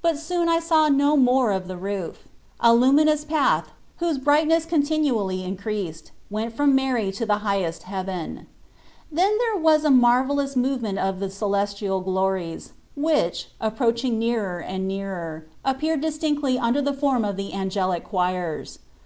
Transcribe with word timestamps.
But 0.00 0.16
soon 0.16 0.48
I 0.48 0.60
saw 0.60 0.88
no 0.88 1.14
more 1.14 1.50
of 1.50 1.68
the 1.68 1.76
roof; 1.76 2.26
a 2.58 2.74
luminous 2.74 3.22
path, 3.26 3.68
whose 3.98 4.16
bright 4.16 4.48
ness 4.48 4.64
continually 4.64 5.44
increased, 5.44 6.10
went 6.30 6.56
from 6.56 6.74
Mary 6.74 7.12
to 7.12 7.26
the 7.26 7.40
highest 7.44 7.82
heaven. 7.82 8.46
Then 9.12 9.36
was 9.56 9.82
there 9.82 9.90
a 9.90 9.94
marvellous 9.94 10.56
movement 10.56 10.98
of 11.00 11.20
the 11.20 11.28
celestial 11.28 12.00
glories, 12.00 12.72
which, 12.96 13.50
approaching 13.60 14.18
nearer 14.18 14.58
and 14.58 14.88
nearer, 14.88 15.44
appeared 15.66 16.00
distinctly 16.00 16.58
under 16.58 16.80
the 16.80 16.94
form 16.94 17.22
of 17.22 17.36
the 17.36 17.52
angelic 17.52 18.04
choirs. 18.04 18.78